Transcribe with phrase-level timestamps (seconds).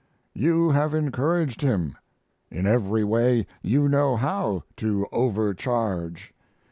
[0.33, 1.95] You have encouraged him,
[2.49, 6.33] in every way you know how to overcharge.